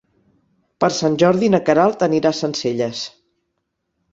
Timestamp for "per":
0.83-0.89